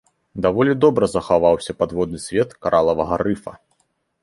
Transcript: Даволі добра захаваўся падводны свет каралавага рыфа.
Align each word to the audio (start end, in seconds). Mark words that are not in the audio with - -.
Даволі 0.45 0.71
добра 0.85 1.09
захаваўся 1.15 1.77
падводны 1.83 2.19
свет 2.25 2.57
каралавага 2.67 3.23
рыфа. 3.27 3.57